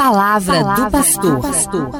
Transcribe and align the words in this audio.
palavra, 0.00 0.64
palavra 0.64 0.84
do 0.86 0.90
pastor. 0.92 1.90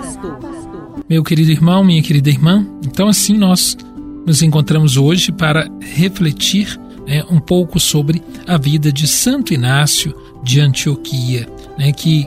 Meu 1.07 1.23
querido 1.23 1.51
irmão, 1.51 1.85
minha 1.85 2.03
querida 2.03 2.31
irmã, 2.31 2.67
então 2.83 3.09
assim 3.09 3.37
nós 3.37 3.77
nos 4.27 4.41
encontramos 4.41 4.97
hoje 4.97 5.31
para 5.31 5.69
refletir 5.81 6.81
né, 7.07 7.23
um 7.31 7.39
pouco 7.39 7.79
sobre 7.79 8.23
a 8.47 8.57
vida 8.57 8.91
de 8.91 9.07
Santo 9.07 9.53
Inácio 9.53 10.15
de 10.43 10.61
Antioquia, 10.61 11.47
né, 11.77 11.93
que 11.93 12.27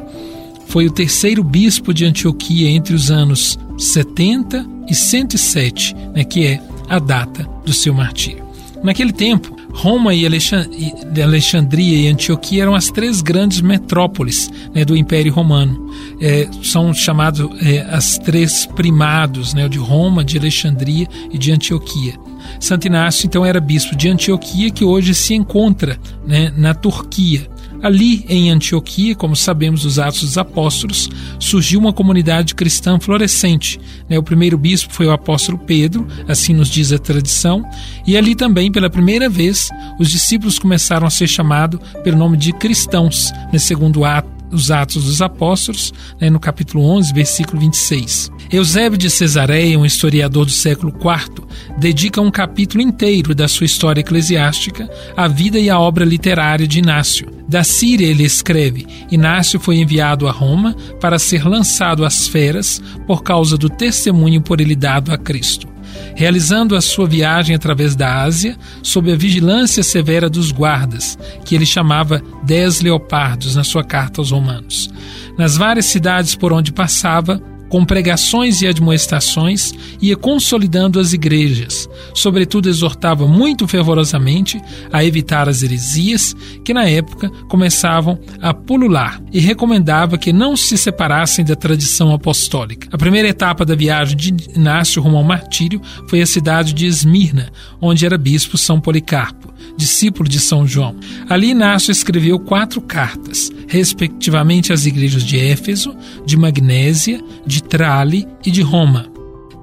foi 0.68 0.86
o 0.86 0.92
terceiro 0.92 1.44
bispo 1.44 1.92
de 1.92 2.06
Antioquia 2.06 2.70
entre 2.70 2.94
os 2.94 3.10
anos 3.10 3.58
70 3.76 4.68
e 4.88 4.94
107, 4.94 5.96
né, 6.14 6.24
que 6.24 6.46
é 6.46 6.62
a 6.88 7.00
data 7.00 7.50
do 7.66 7.74
seu 7.74 7.96
martírio. 7.96 8.44
Naquele 8.84 9.12
tempo, 9.12 9.53
Roma 9.74 10.14
e 10.14 10.26
Alexandria 10.26 11.98
e 11.98 12.08
Antioquia 12.08 12.64
eram 12.64 12.76
as 12.76 12.90
três 12.90 13.22
grandes 13.22 13.60
metrópoles 13.60 14.50
né, 14.74 14.86
do 14.86 14.96
Império 14.96 15.34
Romano. 15.34 15.92
É, 16.22 16.48
são 16.62 16.94
chamados 16.94 17.50
é, 17.62 17.82
as 17.90 18.18
três 18.20 18.66
primados 18.68 19.54
né, 19.54 19.68
de 19.68 19.80
Roma, 19.80 20.24
de 20.24 20.38
Alexandria 20.38 21.08
e 21.32 21.38
de 21.38 21.52
Antioquia. 21.52 22.14
Santo 22.60 22.88
Inácio, 22.88 23.26
então, 23.26 23.46
era 23.46 23.60
bispo 23.60 23.96
de 23.96 24.08
Antioquia, 24.08 24.70
que 24.70 24.86
hoje 24.86 25.14
se 25.14 25.34
encontra 25.34 26.00
né, 26.26 26.54
na 26.56 26.74
Turquia. 26.74 27.50
Ali 27.84 28.26
em 28.30 28.50
Antioquia, 28.50 29.14
como 29.14 29.36
sabemos 29.36 29.84
dos 29.84 30.00
Atos 30.00 30.22
dos 30.22 30.38
Apóstolos, 30.38 31.10
surgiu 31.38 31.82
uma 31.82 31.92
comunidade 31.92 32.56
cristã 32.56 32.98
florescente. 32.98 33.78
Né? 34.08 34.18
O 34.18 34.24
primeiro 34.24 34.58
bispo 34.58 34.94
foi 34.94 35.06
o 35.06 35.12
apóstolo 35.12 35.58
Pedro, 35.58 36.08
assim 36.26 36.54
nos 36.54 36.70
diz 36.70 36.94
a 36.94 36.98
tradição, 36.98 37.62
e 38.08 38.16
ali 38.16 38.36
também, 38.36 38.72
pela 38.72 38.90
primeira 38.90 39.28
vez, 39.28 39.68
os 40.00 40.10
discípulos 40.10 40.58
começaram 40.58 41.06
a 41.06 41.10
ser 41.10 41.28
chamados 41.28 41.78
pelo 42.06 42.18
nome 42.18 42.38
de 42.38 42.54
cristãos, 42.54 43.34
né? 43.52 43.60
segundo 43.60 44.06
ato 44.06 44.32
os 44.54 44.70
Atos 44.70 45.06
dos 45.06 45.22
Apóstolos, 45.22 45.92
né, 46.22 46.30
no 46.30 46.40
capítulo 46.40 46.86
11, 46.86 47.12
versículo 47.12 47.60
26. 47.60 48.32
Eusébio 48.54 49.00
de 49.00 49.10
Cesareia, 49.10 49.80
um 49.80 49.86
historiador 49.86 50.46
do 50.46 50.52
século 50.52 50.94
IV, 50.94 51.44
dedica 51.80 52.22
um 52.22 52.30
capítulo 52.30 52.84
inteiro 52.84 53.34
da 53.34 53.48
sua 53.48 53.66
história 53.66 54.02
eclesiástica 54.02 54.88
à 55.18 55.28
vida 55.28 55.58
e 55.58 55.72
à 55.72 55.80
obra 55.80 56.06
literária 56.06 56.68
de 56.68 56.78
Inácio. 56.78 57.28
Da 57.50 57.64
Síria, 57.64 58.06
ele 58.06 58.24
escreve: 58.24 58.86
Inácio 59.10 59.60
foi 59.60 59.78
enviado 59.78 60.28
a 60.28 60.32
Roma 60.32 60.76
para 61.02 61.18
ser 61.18 61.48
lançado 61.48 62.06
às 62.06 62.28
feras 62.28 62.80
por 63.08 63.24
causa 63.24 63.58
do 63.58 63.72
testemunho 63.72 64.40
por 64.40 64.62
ele 64.62 64.76
dado 64.76 65.12
a 65.12 65.18
Cristo 65.18 65.74
realizando 66.16 66.76
a 66.76 66.82
sua 66.82 67.08
viagem 67.08 67.56
através 67.56 67.96
da 67.96 68.22
Ásia 68.22 68.56
sob 68.82 69.12
a 69.12 69.16
vigilância 69.16 69.82
severa 69.82 70.30
dos 70.30 70.52
guardas, 70.52 71.18
que 71.44 71.56
ele 71.56 71.66
chamava 71.66 72.22
Dez 72.44 72.82
Leopardos 72.82 73.56
na 73.56 73.64
sua 73.64 73.84
carta 73.84 74.22
aos 74.22 74.32
Romanos. 74.32 74.90
Nas 75.38 75.58
várias 75.58 75.86
cidades 75.86 76.36
por 76.36 76.54
onde 76.54 76.72
passava, 76.72 77.42
com 77.74 77.84
pregações 77.84 78.62
e 78.62 78.68
admoestações, 78.68 79.74
ia 80.00 80.16
consolidando 80.16 81.00
as 81.00 81.12
igrejas. 81.12 81.90
Sobretudo, 82.14 82.70
exortava 82.70 83.28
muito 83.28 83.68
fervorosamente 83.68 84.62
a 84.92 85.04
evitar 85.04 85.50
as 85.50 85.64
heresias 85.64 86.36
que, 86.64 86.72
na 86.72 86.88
época, 86.88 87.32
começavam 87.50 88.20
a 88.40 88.54
pulular 88.54 89.20
e 89.32 89.40
recomendava 89.40 90.20
que 90.20 90.32
não 90.32 90.56
se 90.56 90.78
separassem 90.78 91.44
da 91.44 91.56
tradição 91.56 92.14
apostólica. 92.14 92.90
A 92.92 92.98
primeira 92.98 93.28
etapa 93.28 93.66
da 93.66 93.74
viagem 93.74 94.18
de 94.18 94.36
Inácio 94.56 95.02
rumo 95.02 95.18
ao 95.18 95.24
martírio 95.24 95.82
foi 96.08 96.22
a 96.22 96.28
cidade 96.28 96.74
de 96.74 96.86
Esmirna, 96.86 97.52
onde 97.82 98.06
era 98.06 98.20
bispo 98.20 98.56
São 98.56 98.80
Policarpo 98.80 99.43
discípulo 99.78 100.28
de 100.28 100.40
São 100.40 100.68
João. 100.68 100.96
Ali 101.30 101.50
Inácio 101.50 101.92
escreveu 101.92 102.40
quatro 102.40 102.82
cartas, 102.82 103.52
respectivamente 103.68 104.72
às 104.72 104.86
igrejas 104.86 105.24
de 105.24 105.38
Éfeso, 105.38 105.96
de 106.26 106.38
Magnésia, 106.38 107.22
de 107.46 107.62
Trale 107.64 108.28
e 108.46 108.52
de 108.52 108.62
Roma. 108.62 109.08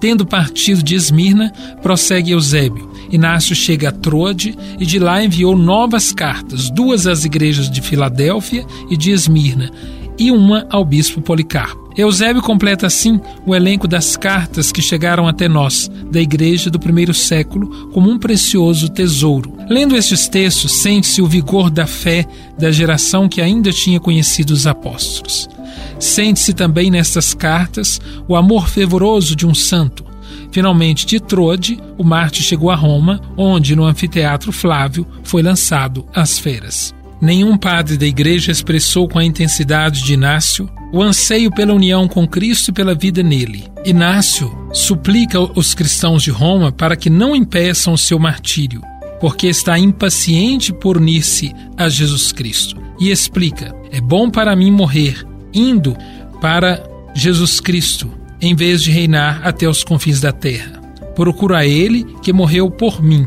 Tendo 0.01 0.27
partido 0.27 0.83
de 0.83 0.95
Esmirna, 0.95 1.53
prossegue 1.83 2.33
Eusébio. 2.33 2.91
Inácio 3.11 3.55
chega 3.55 3.91
a 3.91 3.93
Troade 3.93 4.57
e 4.79 4.87
de 4.87 4.99
lá 4.99 5.23
enviou 5.23 5.57
novas 5.57 6.13
cartas, 6.13 6.71
duas 6.71 7.07
às 7.07 7.25
igrejas 7.25 7.71
de 7.71 7.83
Filadélfia 7.83 8.65
e 8.89 8.97
de 8.97 9.11
Esmirna, 9.11 9.71
e 10.19 10.31
uma 10.31 10.67
ao 10.71 10.85
bispo 10.85 11.21
Policarpo. 11.21 11.80
Eusébio 11.97 12.41
completa 12.41 12.87
assim 12.87 13.21
o 13.45 13.55
elenco 13.55 13.89
das 13.89 14.17
cartas 14.17 14.71
que 14.71 14.81
chegaram 14.81 15.27
até 15.27 15.49
nós, 15.49 15.91
da 16.11 16.21
igreja 16.21 16.71
do 16.71 16.79
primeiro 16.79 17.13
século, 17.13 17.91
como 17.91 18.11
um 18.11 18.19
precioso 18.19 18.89
tesouro. 18.89 19.57
Lendo 19.69 19.97
estes 19.97 20.29
textos, 20.29 20.73
sente-se 20.73 21.21
o 21.21 21.27
vigor 21.27 21.69
da 21.69 21.87
fé 21.87 22.27
da 22.59 22.71
geração 22.71 23.29
que 23.29 23.41
ainda 23.41 23.73
tinha 23.73 23.99
conhecido 23.99 24.53
os 24.53 24.67
apóstolos. 24.67 25.49
Sente-se 25.99 26.53
também 26.53 26.91
nestas 26.91 27.35
cartas 27.35 28.01
o 28.27 28.37
amor 28.37 28.69
fervoroso 28.69 29.35
de 29.35 29.47
um 29.47 29.55
santo. 29.55 30.05
Finalmente, 30.53 31.07
de 31.07 31.21
Trode, 31.21 31.79
o 31.97 32.03
Marte 32.03 32.43
chegou 32.43 32.71
a 32.71 32.75
Roma, 32.75 33.21
onde, 33.37 33.77
no 33.77 33.85
anfiteatro 33.85 34.51
Flávio, 34.51 35.07
foi 35.23 35.43
lançado 35.43 36.07
às 36.15 36.39
feras. 36.39 36.95
Nenhum 37.21 37.57
padre 37.57 37.97
da 37.97 38.07
igreja 38.07 38.51
expressou 38.51 39.07
com 39.07 39.19
a 39.19 39.25
intensidade 39.25 40.03
de 40.03 40.15
Inácio 40.15 40.69
o 40.93 41.03
anseio 41.03 41.51
pela 41.51 41.73
união 41.73 42.09
com 42.09 42.27
Cristo 42.27 42.69
e 42.69 42.73
pela 42.73 42.95
vida 42.95 43.23
nele. 43.23 43.71
Inácio 43.85 44.51
suplica 44.73 45.41
os 45.41 45.75
cristãos 45.75 46.23
de 46.23 46.31
Roma 46.31 46.73
para 46.73 46.97
que 46.97 47.09
não 47.09 47.35
impeçam 47.35 47.95
o 47.95 47.99
seu 47.99 48.19
martírio, 48.19 48.83
porque 49.21 49.47
está 49.47 49.79
impaciente 49.79 50.73
por 50.73 50.97
unir-se 50.97 51.55
a 51.77 51.89
Jesus 51.89 52.33
Cristo. 52.33 52.77
E 52.99 53.11
explica: 53.11 53.75
é 53.91 54.01
bom 54.01 54.31
para 54.31 54.57
mim 54.57 54.71
morrer, 54.71 55.25
indo 55.55 55.97
para 56.41 56.83
Jesus 57.15 57.61
Cristo, 57.61 58.11
em 58.41 58.55
vez 58.55 58.83
de 58.83 58.91
reinar 58.91 59.41
até 59.45 59.69
os 59.69 59.85
confins 59.85 60.21
da 60.21 60.33
terra. 60.33 60.81
Procuro 61.15 61.55
a 61.55 61.67
Ele 61.67 62.05
que 62.23 62.33
morreu 62.33 62.71
por 62.71 63.03
mim, 63.03 63.27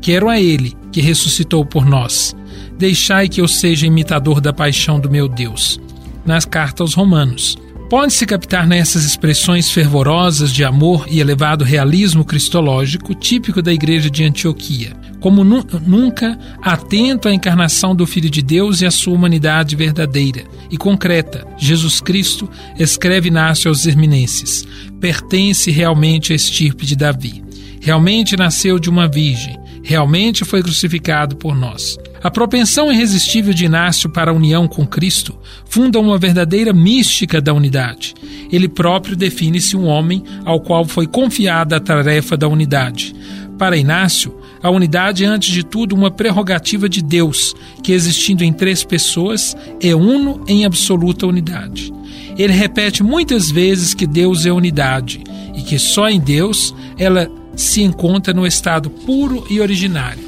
quero 0.00 0.28
a 0.28 0.40
Ele 0.40 0.76
que 0.90 1.00
ressuscitou 1.00 1.64
por 1.64 1.84
nós. 1.84 2.34
Deixai 2.78 3.28
que 3.28 3.40
eu 3.40 3.46
seja 3.48 3.86
imitador 3.86 4.40
da 4.40 4.52
paixão 4.52 4.98
do 4.98 5.10
meu 5.10 5.28
Deus 5.28 5.78
nas 6.24 6.44
cartas 6.44 6.80
aos 6.80 6.94
Romanos. 6.94 7.56
Pode-se 7.88 8.24
captar 8.24 8.66
nessas 8.66 9.04
expressões 9.04 9.70
fervorosas 9.70 10.50
de 10.50 10.64
amor 10.64 11.06
e 11.08 11.20
elevado 11.20 11.64
realismo 11.64 12.24
cristológico 12.24 13.14
típico 13.14 13.60
da 13.60 13.72
igreja 13.72 14.10
de 14.10 14.24
Antioquia, 14.24 14.96
como 15.20 15.44
nu 15.44 15.64
nunca 15.86 16.38
atento 16.62 17.28
à 17.28 17.34
encarnação 17.34 17.94
do 17.94 18.06
Filho 18.06 18.30
de 18.30 18.42
Deus 18.42 18.80
e 18.80 18.86
à 18.86 18.90
sua 18.90 19.14
humanidade 19.14 19.76
verdadeira 19.76 20.44
e 20.70 20.76
concreta. 20.76 21.46
Jesus 21.58 22.00
Cristo, 22.00 22.50
escreve 22.78 23.28
Inácio 23.28 23.68
aos 23.68 23.86
Herminenses, 23.86 24.66
pertence 25.00 25.70
realmente 25.70 26.32
à 26.32 26.36
estirpe 26.36 26.86
de 26.86 26.96
Davi. 26.96 27.44
Realmente 27.80 28.36
nasceu 28.36 28.78
de 28.78 28.88
uma 28.88 29.06
virgem, 29.06 29.58
realmente 29.82 30.44
foi 30.44 30.62
crucificado 30.62 31.36
por 31.36 31.54
nós. 31.54 31.98
A 32.24 32.30
propensão 32.30 32.90
irresistível 32.90 33.52
de 33.52 33.66
Inácio 33.66 34.08
para 34.08 34.30
a 34.30 34.34
união 34.34 34.66
com 34.66 34.86
Cristo 34.86 35.38
funda 35.66 36.00
uma 36.00 36.16
verdadeira 36.16 36.72
mística 36.72 37.38
da 37.38 37.52
unidade. 37.52 38.14
Ele 38.50 38.66
próprio 38.66 39.14
define-se 39.14 39.76
um 39.76 39.84
homem 39.84 40.24
ao 40.42 40.58
qual 40.58 40.86
foi 40.86 41.06
confiada 41.06 41.76
a 41.76 41.80
tarefa 41.80 42.34
da 42.34 42.48
unidade. 42.48 43.14
Para 43.58 43.76
Inácio, 43.76 44.34
a 44.62 44.70
unidade 44.70 45.22
é 45.22 45.26
antes 45.26 45.52
de 45.52 45.62
tudo 45.62 45.94
uma 45.94 46.10
prerrogativa 46.10 46.88
de 46.88 47.02
Deus, 47.02 47.54
que 47.82 47.92
existindo 47.92 48.42
em 48.42 48.54
três 48.54 48.82
pessoas, 48.82 49.54
é 49.78 49.94
uno 49.94 50.42
em 50.48 50.64
absoluta 50.64 51.26
unidade. 51.26 51.92
Ele 52.38 52.54
repete 52.54 53.02
muitas 53.02 53.50
vezes 53.50 53.92
que 53.92 54.06
Deus 54.06 54.46
é 54.46 54.50
unidade 54.50 55.22
e 55.54 55.60
que 55.60 55.78
só 55.78 56.08
em 56.08 56.18
Deus 56.18 56.74
ela 56.98 57.30
se 57.54 57.82
encontra 57.82 58.32
no 58.32 58.46
estado 58.46 58.88
puro 58.88 59.46
e 59.50 59.60
originário. 59.60 60.23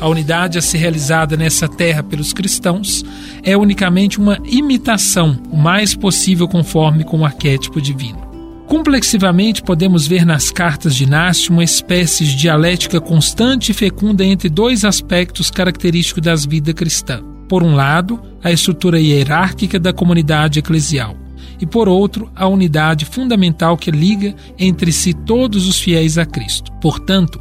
A 0.00 0.08
unidade 0.08 0.56
a 0.56 0.62
ser 0.62 0.78
realizada 0.78 1.36
nessa 1.36 1.68
terra 1.68 2.02
pelos 2.02 2.32
cristãos 2.32 3.04
é 3.42 3.54
unicamente 3.54 4.18
uma 4.18 4.38
imitação, 4.44 5.38
o 5.50 5.56
mais 5.56 5.94
possível 5.94 6.48
conforme 6.48 7.04
com 7.04 7.18
o 7.18 7.24
arquétipo 7.24 7.82
divino. 7.82 8.18
Complexivamente, 8.66 9.62
podemos 9.62 10.06
ver 10.06 10.24
nas 10.24 10.50
cartas 10.50 10.94
de 10.94 11.04
Inácio 11.04 11.52
uma 11.52 11.64
espécie 11.64 12.24
de 12.24 12.36
dialética 12.36 13.00
constante 13.00 13.72
e 13.72 13.74
fecunda 13.74 14.24
entre 14.24 14.48
dois 14.48 14.84
aspectos 14.84 15.50
característicos 15.50 16.22
das 16.22 16.46
vidas 16.46 16.74
cristã. 16.74 17.20
Por 17.48 17.62
um 17.62 17.74
lado, 17.74 18.18
a 18.42 18.50
estrutura 18.50 18.98
hierárquica 18.98 19.78
da 19.78 19.92
comunidade 19.92 20.60
eclesial, 20.60 21.16
e 21.60 21.66
por 21.66 21.88
outro, 21.88 22.30
a 22.34 22.46
unidade 22.48 23.04
fundamental 23.04 23.76
que 23.76 23.90
liga 23.90 24.34
entre 24.58 24.92
si 24.92 25.12
todos 25.12 25.68
os 25.68 25.78
fiéis 25.78 26.16
a 26.18 26.24
Cristo. 26.24 26.72
Portanto, 26.80 27.40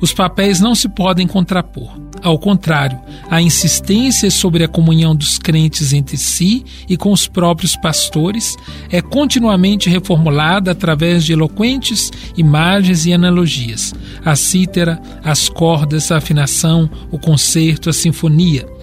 os 0.00 0.12
papéis 0.12 0.60
não 0.60 0.74
se 0.74 0.88
podem 0.88 1.26
contrapor. 1.26 2.04
Ao 2.22 2.38
contrário, 2.38 2.98
a 3.30 3.42
insistência 3.42 4.30
sobre 4.30 4.64
a 4.64 4.68
comunhão 4.68 5.14
dos 5.14 5.38
crentes 5.38 5.92
entre 5.92 6.16
si 6.16 6.64
e 6.88 6.96
com 6.96 7.12
os 7.12 7.26
próprios 7.26 7.76
pastores 7.76 8.56
é 8.90 9.02
continuamente 9.02 9.90
reformulada 9.90 10.70
através 10.70 11.22
de 11.22 11.34
eloquentes 11.34 12.10
imagens 12.34 13.04
e 13.04 13.12
analogias. 13.12 13.94
A 14.24 14.34
cítara, 14.36 15.00
as 15.22 15.50
cordas, 15.50 16.10
a 16.10 16.16
afinação, 16.16 16.88
o 17.10 17.18
concerto, 17.18 17.90
a 17.90 17.92
sinfonia. 17.92 18.73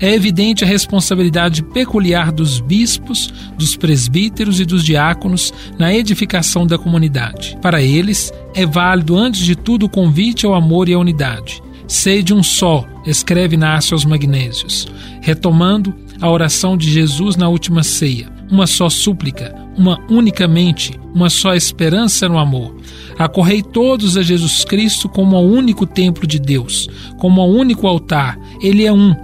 É 0.00 0.14
evidente 0.14 0.64
a 0.64 0.66
responsabilidade 0.66 1.62
peculiar 1.62 2.32
dos 2.32 2.58
bispos, 2.60 3.32
dos 3.56 3.76
presbíteros 3.76 4.58
e 4.58 4.64
dos 4.64 4.84
diáconos 4.84 5.52
na 5.78 5.94
edificação 5.94 6.66
da 6.66 6.78
comunidade. 6.78 7.56
Para 7.60 7.82
eles, 7.82 8.32
é 8.54 8.64
válido 8.64 9.16
antes 9.16 9.42
de 9.42 9.54
tudo 9.54 9.86
o 9.86 9.90
convite 9.90 10.46
ao 10.46 10.54
amor 10.54 10.88
e 10.88 10.94
à 10.94 10.98
unidade. 10.98 11.62
Sede 11.86 12.32
um 12.32 12.42
só, 12.42 12.86
escreve 13.04 13.56
Inácio 13.56 13.94
aos 13.94 14.04
Magnésios, 14.04 14.86
retomando 15.20 15.94
a 16.20 16.30
oração 16.30 16.76
de 16.76 16.90
Jesus 16.90 17.36
na 17.36 17.48
última 17.48 17.82
ceia. 17.82 18.28
Uma 18.50 18.66
só 18.66 18.88
súplica, 18.88 19.54
uma 19.76 19.98
unicamente, 20.08 20.98
uma 21.14 21.30
só 21.30 21.54
esperança 21.54 22.28
no 22.28 22.38
amor. 22.38 22.76
Acorrei 23.18 23.62
todos 23.62 24.16
a 24.16 24.22
Jesus 24.22 24.64
Cristo 24.64 25.08
como 25.08 25.36
ao 25.36 25.44
único 25.44 25.86
templo 25.86 26.26
de 26.26 26.38
Deus, 26.38 26.88
como 27.18 27.40
ao 27.40 27.50
único 27.50 27.86
altar. 27.86 28.38
Ele 28.62 28.84
é 28.84 28.92
um. 28.92 29.14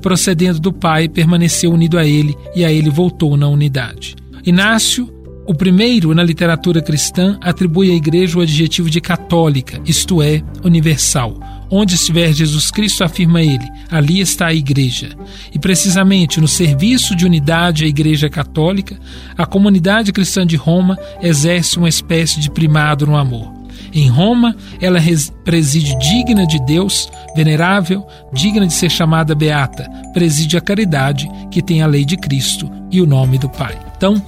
Procedendo 0.00 0.60
do 0.60 0.72
Pai, 0.72 1.08
permaneceu 1.08 1.72
unido 1.72 1.98
a 1.98 2.06
ele 2.06 2.36
e 2.54 2.64
a 2.64 2.72
ele 2.72 2.90
voltou 2.90 3.36
na 3.36 3.48
unidade. 3.48 4.16
Inácio 4.44 5.16
o 5.48 5.54
primeiro, 5.54 6.12
na 6.12 6.24
literatura 6.24 6.82
cristã, 6.82 7.38
atribui 7.40 7.92
à 7.92 7.94
Igreja 7.94 8.36
o 8.36 8.42
adjetivo 8.42 8.90
de 8.90 9.00
católica, 9.00 9.80
isto 9.86 10.20
é, 10.20 10.42
universal. 10.64 11.38
Onde 11.70 11.94
estiver 11.94 12.32
Jesus 12.32 12.68
Cristo, 12.68 13.04
afirma 13.04 13.40
ele, 13.40 13.64
ali 13.88 14.20
está 14.20 14.48
a 14.48 14.54
Igreja. 14.54 15.10
E 15.54 15.58
precisamente 15.58 16.40
no 16.40 16.48
serviço 16.48 17.14
de 17.14 17.24
unidade 17.24 17.84
à 17.84 17.86
Igreja 17.86 18.28
Católica, 18.28 18.98
a 19.38 19.46
comunidade 19.46 20.12
cristã 20.12 20.44
de 20.44 20.56
Roma 20.56 20.98
exerce 21.22 21.78
uma 21.78 21.88
espécie 21.88 22.40
de 22.40 22.50
primado 22.50 23.06
no 23.06 23.16
amor. 23.16 23.55
Em 23.96 24.10
Roma, 24.10 24.54
ela 24.78 25.00
preside 25.42 25.96
digna 25.98 26.46
de 26.46 26.62
Deus, 26.66 27.10
venerável, 27.34 28.06
digna 28.30 28.66
de 28.66 28.74
ser 28.74 28.90
chamada 28.90 29.34
beata, 29.34 29.90
preside 30.12 30.54
a 30.58 30.60
caridade 30.60 31.26
que 31.50 31.62
tem 31.62 31.80
a 31.80 31.86
lei 31.86 32.04
de 32.04 32.14
Cristo 32.14 32.70
e 32.90 33.00
o 33.00 33.06
nome 33.06 33.38
do 33.38 33.48
Pai. 33.48 33.74
Então, 33.96 34.22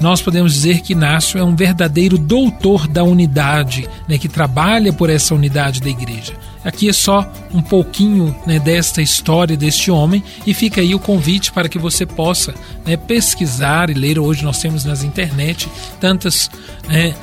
nós 0.00 0.22
podemos 0.22 0.54
dizer 0.54 0.80
que 0.80 0.94
Inácio 0.94 1.38
é 1.38 1.44
um 1.44 1.54
verdadeiro 1.54 2.16
doutor 2.16 2.88
da 2.88 3.04
unidade, 3.04 3.86
né, 4.08 4.16
que 4.16 4.26
trabalha 4.26 4.90
por 4.90 5.10
essa 5.10 5.34
unidade 5.34 5.82
da 5.82 5.90
igreja. 5.90 6.32
Aqui 6.64 6.88
é 6.88 6.92
só 6.92 7.30
um 7.52 7.60
pouquinho 7.60 8.34
né, 8.46 8.58
desta 8.58 9.02
história 9.02 9.54
deste 9.54 9.90
homem 9.90 10.24
e 10.46 10.54
fica 10.54 10.80
aí 10.80 10.94
o 10.94 10.98
convite 10.98 11.52
para 11.52 11.68
que 11.68 11.78
você 11.78 12.06
possa 12.06 12.54
né, 12.86 12.96
pesquisar 12.96 13.90
e 13.90 13.94
ler. 13.94 14.18
Hoje 14.18 14.42
nós 14.42 14.58
temos 14.58 14.84
nas 14.86 15.02
internet 15.02 15.68
tantas 16.00 16.50
né, 16.88 17.14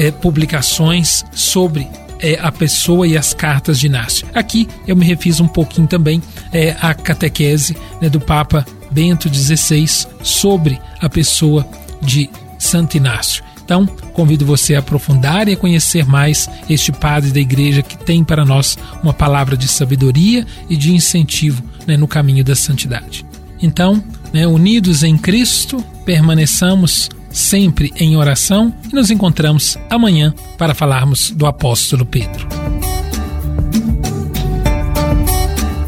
é, 0.00 0.10
publicações 0.10 1.26
sobre 1.30 1.86
é, 2.20 2.38
a 2.40 2.50
pessoa 2.50 3.06
e 3.06 3.18
as 3.18 3.34
cartas 3.34 3.78
de 3.78 3.86
Inácio. 3.86 4.26
Aqui 4.34 4.66
eu 4.86 4.96
me 4.96 5.04
refiz 5.04 5.40
um 5.40 5.46
pouquinho 5.46 5.86
também 5.86 6.22
é, 6.50 6.74
à 6.80 6.94
catequese 6.94 7.76
né, 8.00 8.08
do 8.08 8.18
Papa 8.18 8.64
Bento 8.90 9.32
XVI 9.32 9.86
sobre 10.22 10.80
a 11.02 11.08
pessoa 11.10 11.68
de 12.00 12.30
Santo 12.58 12.96
Inácio. 12.96 13.44
Então, 13.62 13.84
convido 14.14 14.46
você 14.46 14.74
a 14.74 14.78
aprofundar 14.78 15.48
e 15.48 15.52
a 15.52 15.56
conhecer 15.56 16.06
mais 16.06 16.48
este 16.68 16.90
padre 16.90 17.30
da 17.30 17.38
igreja 17.38 17.82
que 17.82 17.98
tem 17.98 18.24
para 18.24 18.44
nós 18.44 18.78
uma 19.02 19.12
palavra 19.12 19.54
de 19.54 19.68
sabedoria 19.68 20.46
e 20.68 20.78
de 20.78 20.94
incentivo 20.94 21.62
né, 21.86 21.94
no 21.98 22.08
caminho 22.08 22.42
da 22.42 22.56
santidade. 22.56 23.24
Então, 23.60 24.02
né, 24.32 24.46
unidos 24.46 25.02
em 25.02 25.18
Cristo, 25.18 25.84
permaneçamos 26.06 27.10
sempre 27.30 27.92
em 27.96 28.16
oração 28.16 28.74
e 28.90 28.94
nos 28.94 29.10
encontramos 29.10 29.78
amanhã 29.88 30.34
para 30.58 30.74
falarmos 30.74 31.30
do 31.30 31.46
apóstolo 31.46 32.04
Pedro. 32.04 32.48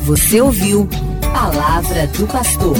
Você 0.02 0.40
ouviu 0.40 0.88
Palavra 1.32 2.06
do 2.08 2.26
Pastor. 2.26 2.76